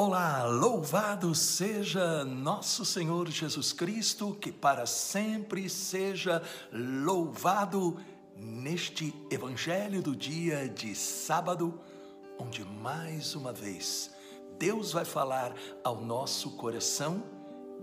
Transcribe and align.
Olá, 0.00 0.44
louvado 0.44 1.34
seja 1.34 2.24
nosso 2.24 2.84
Senhor 2.84 3.28
Jesus 3.28 3.72
Cristo, 3.72 4.32
que 4.40 4.52
para 4.52 4.86
sempre 4.86 5.68
seja 5.68 6.40
louvado 6.72 7.96
neste 8.36 9.12
Evangelho 9.28 10.00
do 10.00 10.14
dia 10.14 10.68
de 10.68 10.94
sábado, 10.94 11.80
onde 12.38 12.64
mais 12.64 13.34
uma 13.34 13.52
vez 13.52 14.12
Deus 14.56 14.92
vai 14.92 15.04
falar 15.04 15.52
ao 15.82 16.00
nosso 16.00 16.52
coração 16.52 17.20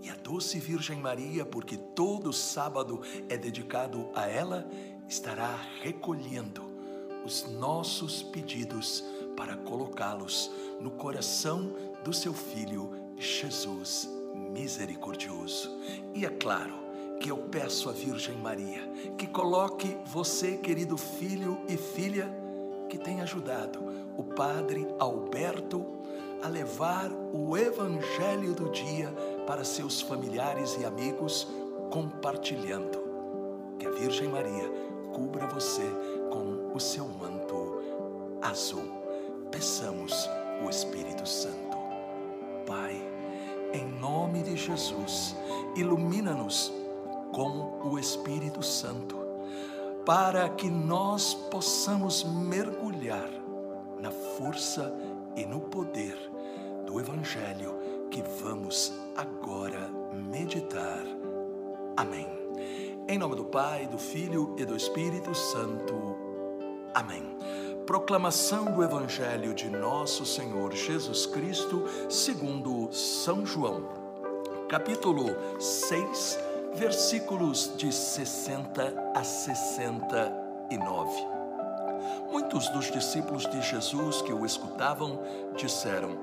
e 0.01 0.09
a 0.09 0.15
doce 0.15 0.57
Virgem 0.57 1.01
Maria, 1.01 1.45
porque 1.45 1.75
todo 1.75 2.31
sábado 2.31 3.01
é 3.27 3.35
dedicado 3.35 4.09
a 4.15 4.25
ela, 4.25 4.65
estará 5.05 5.53
recolhendo 5.81 6.63
os 7.25 7.43
nossos 7.59 8.23
pedidos 8.23 9.03
para 9.35 9.57
colocá-los 9.57 10.49
no 10.79 10.91
coração 10.91 11.94
do 12.05 12.13
seu 12.13 12.35
Filho 12.35 12.91
Jesus 13.17 14.07
misericordioso. 14.53 15.75
E 16.13 16.23
é 16.23 16.29
claro 16.29 16.73
que 17.19 17.31
eu 17.31 17.37
peço 17.37 17.89
à 17.89 17.93
Virgem 17.93 18.37
Maria 18.37 18.87
que 19.17 19.25
coloque 19.25 19.97
você, 20.05 20.55
querido 20.55 20.97
filho 20.97 21.57
e 21.67 21.75
filha, 21.75 22.29
que 22.89 22.99
tem 22.99 23.21
ajudado 23.21 23.79
o 24.15 24.23
Padre 24.23 24.87
Alberto 24.99 25.83
a 26.43 26.47
levar 26.47 27.11
o 27.33 27.57
Evangelho 27.57 28.53
do 28.53 28.69
dia 28.69 29.11
para 29.47 29.63
seus 29.63 29.99
familiares 29.99 30.77
e 30.79 30.85
amigos, 30.85 31.47
compartilhando. 31.89 33.03
Que 33.79 33.87
a 33.87 33.91
Virgem 33.91 34.29
Maria 34.29 34.69
cubra 35.11 35.47
você 35.47 35.89
com 36.31 36.71
o 36.71 36.79
seu 36.79 37.07
manto 37.07 37.81
azul. 38.43 38.85
Peçamos 39.49 40.29
o 40.63 40.69
Espírito 40.69 41.27
Santo. 41.27 41.74
Pai, 42.65 43.01
em 43.73 43.85
nome 43.99 44.41
de 44.41 44.55
Jesus, 44.55 45.35
ilumina-nos 45.75 46.73
com 47.31 47.79
o 47.83 47.99
Espírito 47.99 48.63
Santo, 48.63 49.17
para 50.05 50.49
que 50.49 50.69
nós 50.69 51.33
possamos 51.33 52.23
mergulhar 52.23 53.29
na 53.99 54.11
força 54.11 54.93
e 55.35 55.45
no 55.45 55.59
poder 55.59 56.17
do 56.85 56.99
Evangelho 56.99 57.75
que 58.09 58.21
vamos 58.41 58.93
agora 59.15 59.89
meditar. 60.13 61.03
Amém. 61.97 62.27
Em 63.07 63.17
nome 63.17 63.35
do 63.35 63.45
Pai, 63.45 63.87
do 63.87 63.97
Filho 63.97 64.55
e 64.57 64.65
do 64.65 64.75
Espírito 64.75 65.35
Santo. 65.35 66.15
Amém. 66.93 67.23
Proclamação 67.85 68.65
do 68.65 68.83
Evangelho 68.83 69.53
de 69.53 69.69
Nosso 69.69 70.25
Senhor 70.25 70.73
Jesus 70.73 71.27
Cristo, 71.27 71.85
segundo 72.09 72.91
São 72.91 73.45
João, 73.45 73.87
capítulo 74.67 75.35
6, 75.59 76.39
versículos 76.73 77.71
de 77.77 77.93
60 77.93 79.11
a 79.13 79.23
69. 79.23 81.27
Muitos 82.31 82.67
dos 82.69 82.91
discípulos 82.91 83.45
de 83.45 83.61
Jesus 83.61 84.19
que 84.23 84.33
o 84.33 84.47
escutavam 84.47 85.19
disseram: 85.55 86.17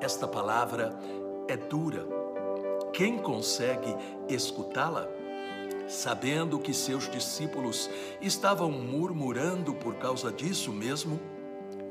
Esta 0.00 0.26
palavra 0.26 0.94
é 1.46 1.58
dura. 1.58 2.06
Quem 2.94 3.18
consegue 3.18 3.94
escutá-la? 4.30 5.19
Sabendo 5.90 6.60
que 6.60 6.72
seus 6.72 7.10
discípulos 7.10 7.90
estavam 8.20 8.70
murmurando 8.70 9.74
por 9.74 9.96
causa 9.96 10.30
disso 10.30 10.72
mesmo, 10.72 11.18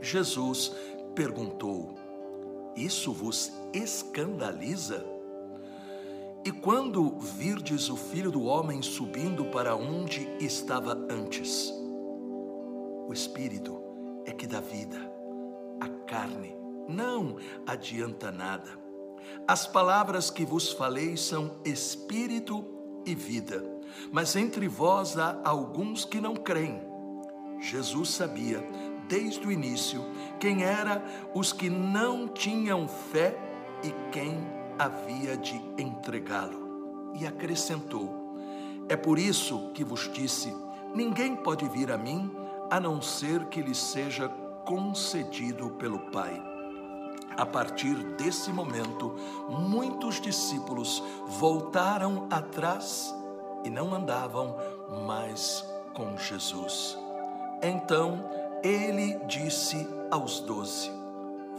Jesus 0.02 0.74
perguntou: 1.14 1.96
Isso 2.78 3.12
vos 3.12 3.52
escandaliza? 3.74 5.06
E 6.46 6.52
quando 6.52 7.20
virdes 7.20 7.90
o 7.90 7.98
filho 7.98 8.32
do 8.32 8.44
homem 8.44 8.82
subindo 8.82 9.44
para 9.48 9.76
onde 9.76 10.30
estava 10.40 10.94
antes? 11.10 11.70
O 13.06 13.12
espírito 13.12 13.82
é 14.26 14.32
que 14.32 14.48
dá 14.48 14.62
vida, 14.62 14.98
a 15.82 15.90
carne 16.06 16.56
não 16.88 17.36
adianta 17.68 18.32
nada. 18.32 18.80
As 19.46 19.68
palavras 19.68 20.30
que 20.32 20.46
vos 20.46 20.72
falei 20.72 21.18
são 21.18 21.60
espírito 21.66 22.79
e 23.06 23.16
vida, 23.16 23.64
mas 24.12 24.36
entre 24.36 24.68
vós 24.68 25.18
há 25.18 25.40
alguns 25.44 26.06
que 26.06 26.20
não 26.22 26.36
creem. 26.36 26.82
Jesus 27.60 28.10
sabia, 28.10 28.64
desde 29.08 29.46
o 29.46 29.52
início, 29.52 30.06
quem 30.40 30.64
eram 30.64 31.02
os 31.34 31.52
que 31.52 31.70
não 31.70 32.28
tinham 32.28 32.88
fé 32.88 33.38
e 33.84 33.94
quem 34.12 34.38
havia 34.78 35.36
de 35.36 35.62
entregá-lo. 35.78 37.12
E 37.16 37.26
acrescentou: 37.26 38.38
É 38.88 38.96
por 38.96 39.20
isso 39.20 39.72
que 39.74 39.84
vos 39.84 40.10
disse: 40.14 40.54
ninguém 40.96 41.36
pode 41.36 41.68
vir 41.68 41.92
a 41.92 41.98
mim 41.98 42.32
a 42.70 42.80
não 42.80 43.02
ser 43.02 43.46
que 43.46 43.62
lhe 43.62 43.76
seja 43.76 44.30
concedido 44.66 45.72
pelo 45.72 46.00
Pai. 46.12 46.59
A 47.40 47.46
partir 47.46 47.96
desse 48.18 48.52
momento, 48.52 49.16
muitos 49.48 50.20
discípulos 50.20 51.02
voltaram 51.26 52.28
atrás 52.30 53.16
e 53.64 53.70
não 53.70 53.94
andavam 53.94 54.58
mais 55.08 55.64
com 55.94 56.18
Jesus. 56.18 56.98
Então 57.64 58.30
ele 58.62 59.18
disse 59.26 59.88
aos 60.12 60.42
doze: 60.42 60.92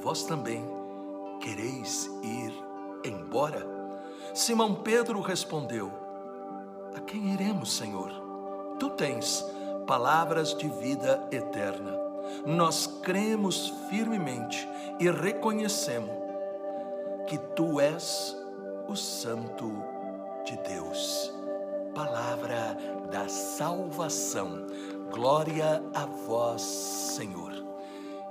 Vós 0.03 0.25
também 0.25 0.63
quereis 1.41 2.11
ir 2.23 2.53
embora? 3.03 3.67
Simão 4.35 4.75
Pedro 4.75 5.23
respondeu: 5.23 5.91
A 6.95 7.01
quem 7.01 7.33
iremos, 7.33 7.73
Senhor? 7.73 8.11
Tu 8.79 8.91
tens 8.91 9.43
palavras 9.87 10.53
de 10.53 10.69
vida 10.69 11.27
eterna 11.33 12.10
nós 12.47 12.87
cremos 13.03 13.73
firmemente 13.89 14.69
e 14.99 15.11
reconhecemos 15.11 16.11
que 17.27 17.39
tu 17.55 17.81
és 17.81 18.37
o 18.89 18.97
Santo 18.97 19.73
de 20.45 20.57
Deus. 20.69 21.33
Palavra 21.95 22.77
da 23.11 23.29
salvação. 23.29 24.67
Glória 25.11 25.83
a 25.95 26.07
vós, 26.07 26.63
Senhor. 26.63 27.53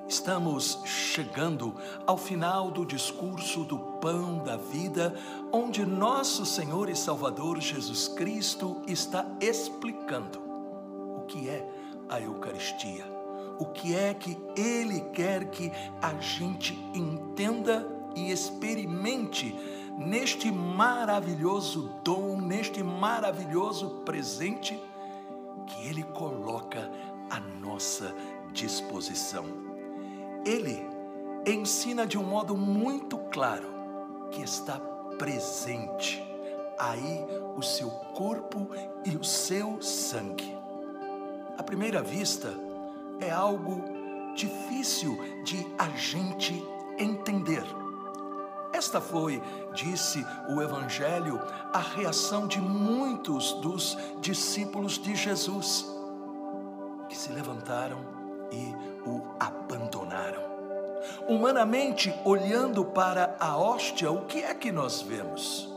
Estamos 0.08 0.80
chegando 0.86 1.76
ao 2.06 2.18
final 2.18 2.72
do 2.72 2.86
discurso 2.86 3.64
do 3.64 3.78
Pão 4.02 4.40
da 4.40 4.58
Vida, 4.58 5.14
onde 5.52 5.86
nosso 5.86 6.46
Senhor 6.46 6.90
e 6.90 6.96
Salvador 6.96 7.62
Jesus 7.62 8.08
Cristo 8.08 8.82
está 8.88 9.26
explicando 9.40 10.40
o 11.18 11.26
que 11.28 11.48
é 11.48 11.66
a 12.10 12.20
Eucaristia 12.20 13.19
o 13.60 13.66
que 13.66 13.94
é 13.94 14.14
que 14.14 14.38
Ele 14.56 15.02
quer 15.14 15.50
que 15.52 15.72
a 16.02 16.14
gente 16.20 16.74
entenda 16.94 17.86
e 18.16 18.32
experimente 18.32 19.56
neste 19.98 20.50
maravilhoso 20.52 21.92
dom, 22.04 22.40
neste 22.40 22.82
maravilhoso 22.82 24.02
presente 24.06 24.82
que 25.68 25.88
Ele 25.88 26.04
coloca 26.04 26.90
à 27.30 27.40
nossa 27.40 28.16
disposição. 28.54 29.46
Ele 30.46 30.82
ensina 31.46 32.08
de 32.08 32.18
um 32.18 32.24
modo 32.24 32.56
muito 32.56 33.18
claro 33.32 33.68
que 34.32 34.42
está 34.42 34.80
presente 35.18 36.24
aí 36.80 37.26
o 37.58 37.62
seu 37.62 37.90
corpo 37.90 38.70
e 39.06 39.18
o 39.18 39.24
seu 39.24 39.82
sangue. 39.82 40.58
À 41.58 41.64
primeira 41.64 42.02
vista, 42.02 42.54
é 43.20 43.32
algo 43.32 43.84
difícil 44.36 45.18
de 45.44 45.66
a 45.78 45.90
gente 45.90 46.64
entender. 46.98 47.64
Esta 48.72 49.02
foi, 49.02 49.42
disse 49.74 50.26
o 50.48 50.62
Evangelho, 50.62 51.40
a 51.74 51.80
reação 51.80 52.48
de 52.48 52.62
muitos 52.62 53.54
dos 53.54 53.98
discípulos 54.22 54.98
de 54.98 55.16
Jesus, 55.16 55.86
que 57.08 57.18
se 57.18 57.32
levantaram 57.32 58.00
e 58.52 59.10
o 59.10 59.24
abandonaram. 59.40 60.48
Humanamente, 61.28 62.14
olhando 62.24 62.86
para 62.86 63.36
a 63.40 63.58
hóstia, 63.58 64.12
o 64.12 64.26
que 64.26 64.44
é 64.44 64.54
que 64.54 64.72
nós 64.72 65.02
vemos? 65.02 65.68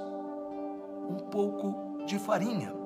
Um 1.09 1.17
pouco 1.31 2.05
de 2.05 2.19
farinha 2.19 2.82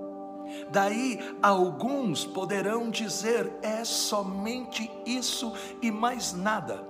Daí 0.70 1.18
alguns 1.42 2.24
poderão 2.24 2.90
dizer: 2.90 3.52
é 3.62 3.84
somente 3.84 4.90
isso 5.04 5.52
e 5.82 5.90
mais 5.90 6.32
nada. 6.32 6.86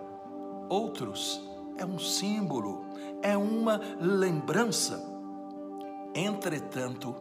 Outros, 0.68 1.42
é 1.78 1.84
um 1.84 1.98
símbolo, 1.98 2.84
é 3.22 3.36
uma 3.36 3.80
lembrança. 4.00 5.02
Entretanto, 6.14 7.14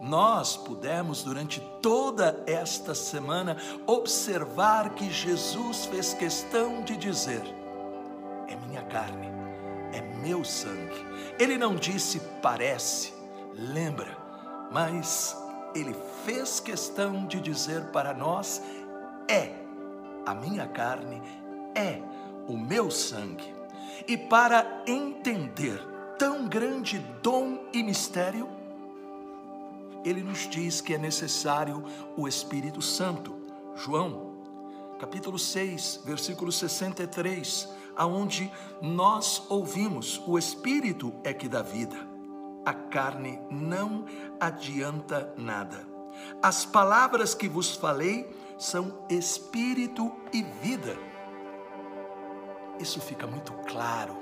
nós 0.00 0.56
pudemos, 0.56 1.22
durante 1.22 1.60
toda 1.80 2.42
esta 2.46 2.94
semana, 2.94 3.56
observar 3.86 4.94
que 4.94 5.10
Jesus 5.10 5.86
fez 5.86 6.14
questão 6.14 6.82
de 6.82 6.96
dizer: 6.96 7.42
é 8.48 8.56
minha 8.56 8.82
carne, 8.82 9.28
é 9.92 10.00
meu 10.22 10.44
sangue. 10.44 11.04
Ele 11.38 11.56
não 11.56 11.74
disse 11.74 12.20
parece, 12.42 13.12
lembra, 13.54 14.23
mas 14.70 15.36
ele 15.74 15.94
fez 16.24 16.60
questão 16.60 17.26
de 17.26 17.40
dizer 17.40 17.86
para 17.86 18.14
nós: 18.14 18.62
é 19.28 19.52
a 20.24 20.34
minha 20.34 20.66
carne, 20.66 21.20
é 21.74 22.00
o 22.48 22.56
meu 22.56 22.90
sangue. 22.90 23.52
E 24.06 24.16
para 24.16 24.82
entender 24.86 25.80
tão 26.18 26.46
grande 26.46 26.98
dom 27.22 27.58
e 27.72 27.82
mistério, 27.82 28.48
ele 30.04 30.22
nos 30.22 30.48
diz 30.48 30.80
que 30.80 30.94
é 30.94 30.98
necessário 30.98 31.82
o 32.16 32.28
Espírito 32.28 32.82
Santo. 32.82 33.34
João, 33.74 34.34
capítulo 34.98 35.38
6, 35.38 36.02
versículo 36.04 36.52
63, 36.52 37.68
aonde 37.96 38.50
nós 38.82 39.42
ouvimos: 39.48 40.22
o 40.26 40.38
Espírito 40.38 41.12
é 41.24 41.32
que 41.32 41.48
dá 41.48 41.62
vida, 41.62 41.96
a 42.64 42.72
carne 42.72 43.40
não 43.50 44.04
adianta 44.40 45.32
nada. 45.36 45.86
As 46.42 46.64
palavras 46.64 47.34
que 47.34 47.48
vos 47.48 47.74
falei 47.74 48.28
são 48.58 49.04
espírito 49.08 50.12
e 50.32 50.42
vida. 50.42 50.96
Isso 52.78 53.00
fica 53.00 53.26
muito 53.26 53.52
claro 53.66 54.16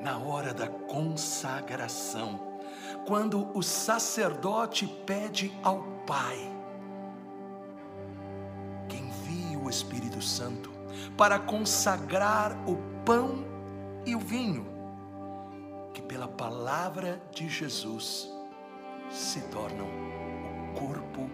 na 0.00 0.18
hora 0.18 0.54
da 0.54 0.68
consagração, 0.68 2.58
quando 3.06 3.50
o 3.56 3.62
sacerdote 3.62 4.86
pede 5.04 5.52
ao 5.62 5.82
Pai 6.06 6.58
que 8.88 8.96
envie 8.96 9.56
o 9.56 9.68
Espírito 9.68 10.22
Santo 10.22 10.70
para 11.16 11.38
consagrar 11.38 12.56
o 12.66 12.76
pão 13.04 13.44
e 14.06 14.14
o 14.14 14.18
vinho, 14.18 14.66
que 15.98 16.02
pela 16.02 16.28
palavra 16.28 17.20
de 17.32 17.48
Jesus 17.48 18.30
se 19.10 19.40
tornam 19.48 19.88
o 19.88 20.78
corpo 20.78 21.28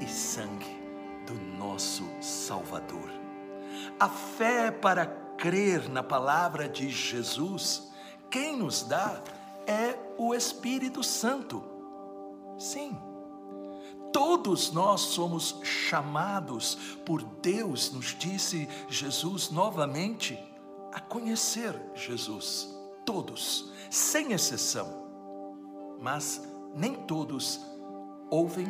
e 0.00 0.06
sangue 0.06 0.82
do 1.26 1.34
nosso 1.34 2.08
Salvador. 2.18 3.10
A 4.00 4.08
fé 4.08 4.70
para 4.70 5.04
crer 5.36 5.90
na 5.90 6.02
palavra 6.02 6.66
de 6.66 6.88
Jesus, 6.88 7.92
quem 8.30 8.56
nos 8.56 8.82
dá 8.82 9.22
é 9.66 9.98
o 10.16 10.34
Espírito 10.34 11.02
Santo. 11.02 11.62
Sim, 12.58 12.98
todos 14.10 14.72
nós 14.72 15.02
somos 15.02 15.60
chamados 15.62 16.96
por 17.04 17.22
Deus, 17.22 17.92
nos 17.92 18.16
disse 18.18 18.66
Jesus 18.88 19.50
novamente, 19.50 20.42
a 20.94 20.98
conhecer 20.98 21.78
Jesus. 21.94 22.77
Todos, 23.08 23.72
sem 23.88 24.34
exceção. 24.34 25.08
Mas 25.98 26.46
nem 26.74 26.92
todos 26.92 27.58
ouvem, 28.28 28.66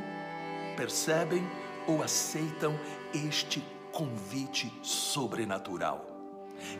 percebem 0.77 1.43
ou 1.89 2.05
aceitam 2.05 2.79
este 3.13 3.61
convite 3.91 4.73
sobrenatural. 4.81 6.07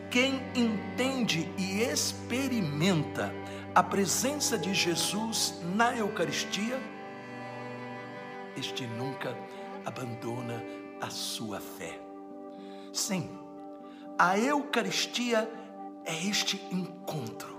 Quem 0.09 0.41
entende 0.55 1.53
e 1.57 1.81
experimenta 1.81 3.29
a 3.75 3.83
presença 3.83 4.57
de 4.57 4.73
Jesus 4.73 5.59
na 5.75 5.93
Eucaristia, 5.97 6.79
este 8.55 8.87
nunca 8.87 9.35
abandona 9.85 10.63
a 11.01 11.09
sua 11.09 11.59
fé. 11.59 11.99
Sim, 12.93 13.29
a 14.17 14.39
Eucaristia 14.39 15.39
é 15.39 15.68
este 16.13 16.61
encontro 16.71 17.57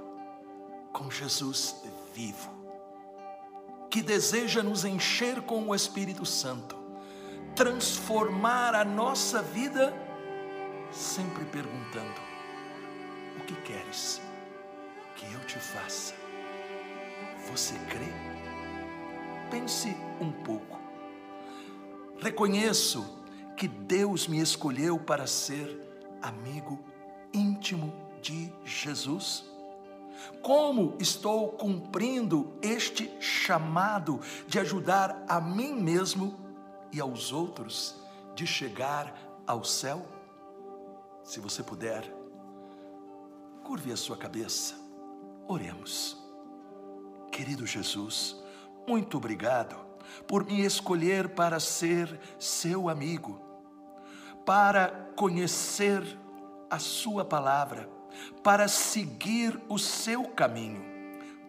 com 0.92 1.10
Jesus 1.10 1.76
vivo, 2.14 2.50
que 3.88 4.02
deseja 4.02 4.62
nos 4.62 4.84
encher 4.84 5.40
com 5.42 5.68
o 5.68 5.74
Espírito 5.74 6.24
Santo, 6.26 6.76
transformar 7.54 8.74
a 8.74 8.84
nossa 8.84 9.42
vida 9.42 9.94
sempre 10.92 11.44
perguntando: 11.46 12.20
O 13.38 13.44
que 13.44 13.54
queres 13.62 14.20
que 15.16 15.32
eu 15.32 15.40
te 15.40 15.58
faça? 15.58 16.14
Você 17.50 17.74
crê? 17.88 18.12
Pense 19.50 19.96
um 20.20 20.30
pouco. 20.30 20.78
Reconheço 22.20 23.18
que 23.56 23.66
Deus 23.66 24.26
me 24.26 24.40
escolheu 24.40 24.98
para 24.98 25.26
ser 25.26 25.80
amigo 26.22 26.78
íntimo 27.32 28.09
de 28.20 28.52
Jesus. 28.64 29.44
Como 30.42 30.96
estou 30.98 31.52
cumprindo 31.52 32.58
este 32.60 33.10
chamado 33.20 34.20
de 34.46 34.58
ajudar 34.58 35.24
a 35.28 35.40
mim 35.40 35.74
mesmo 35.74 36.38
e 36.92 37.00
aos 37.00 37.32
outros 37.32 37.96
de 38.34 38.46
chegar 38.46 39.14
ao 39.46 39.64
céu? 39.64 40.06
Se 41.22 41.40
você 41.40 41.62
puder, 41.62 42.04
curve 43.64 43.92
a 43.92 43.96
sua 43.96 44.16
cabeça, 44.16 44.74
oremos. 45.46 46.16
Querido 47.30 47.66
Jesus, 47.66 48.36
muito 48.86 49.16
obrigado 49.16 49.76
por 50.26 50.44
me 50.44 50.64
escolher 50.64 51.30
para 51.30 51.60
ser 51.60 52.20
seu 52.38 52.88
amigo, 52.88 53.40
para 54.44 55.12
conhecer 55.16 56.02
a 56.70 56.78
Sua 56.78 57.24
palavra, 57.24 57.88
para 58.42 58.68
seguir 58.68 59.60
o 59.68 59.78
seu 59.78 60.24
caminho. 60.24 60.90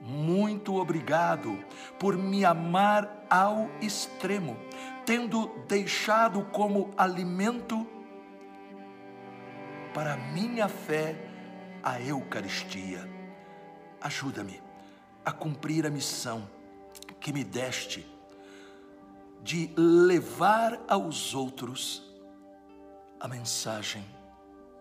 Muito 0.01 0.77
obrigado 0.77 1.63
por 1.99 2.17
me 2.17 2.43
amar 2.43 3.25
ao 3.29 3.69
extremo, 3.79 4.57
tendo 5.05 5.47
deixado 5.67 6.43
como 6.45 6.91
alimento 6.97 7.87
para 9.93 10.17
minha 10.17 10.67
fé 10.67 11.15
a 11.83 12.01
Eucaristia. 12.01 13.07
Ajuda-me 14.01 14.61
a 15.23 15.31
cumprir 15.31 15.85
a 15.85 15.89
missão 15.89 16.49
que 17.19 17.31
me 17.31 17.43
deste 17.43 18.07
de 19.43 19.71
levar 19.75 20.79
aos 20.87 21.33
outros 21.33 22.03
a 23.19 23.27
mensagem 23.27 24.03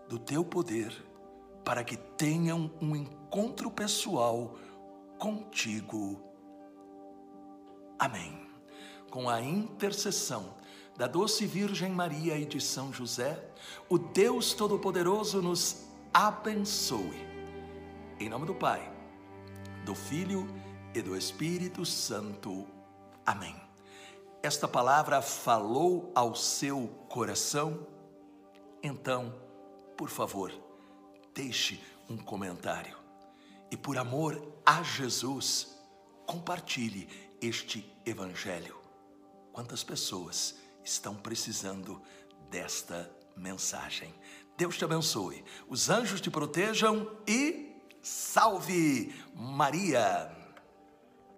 do 0.07 0.17
teu 0.17 0.43
poder 0.43 0.91
para 1.63 1.83
que 1.83 1.97
tenham 1.97 2.71
um 2.81 2.95
encontro 2.95 3.69
pessoal 3.69 4.55
contigo. 5.17 6.21
Amém. 7.99 8.47
Com 9.09 9.29
a 9.29 9.41
intercessão 9.41 10.55
da 10.97 11.07
doce 11.07 11.45
Virgem 11.45 11.91
Maria 11.91 12.37
e 12.37 12.45
de 12.45 12.59
São 12.59 12.91
José, 12.91 13.43
o 13.89 13.97
Deus 13.97 14.53
Todo-Poderoso 14.53 15.41
nos 15.41 15.85
abençoe. 16.13 17.27
Em 18.19 18.29
nome 18.29 18.45
do 18.45 18.55
Pai, 18.55 18.91
do 19.85 19.95
Filho 19.95 20.47
e 20.93 21.01
do 21.01 21.15
Espírito 21.15 21.85
Santo. 21.85 22.67
Amém. 23.25 23.55
Esta 24.43 24.67
palavra 24.67 25.21
falou 25.21 26.11
ao 26.15 26.33
seu 26.33 26.87
coração? 27.07 27.85
Então, 28.81 29.35
por 29.95 30.09
favor, 30.09 30.51
deixe 31.33 31.81
um 32.09 32.17
comentário. 32.17 32.97
E 33.69 33.77
por 33.77 33.97
amor 33.97 34.59
a 34.65 34.83
Jesus, 34.83 35.77
compartilhe 36.25 37.07
este 37.41 37.85
evangelho. 38.05 38.77
Quantas 39.51 39.83
pessoas 39.83 40.55
estão 40.83 41.15
precisando 41.15 42.01
desta 42.49 43.09
mensagem. 43.35 44.13
Deus 44.57 44.77
te 44.77 44.83
abençoe, 44.83 45.43
os 45.67 45.89
anjos 45.89 46.21
te 46.21 46.29
protejam 46.29 47.09
e 47.27 47.71
salve 48.01 49.15
Maria! 49.33 50.40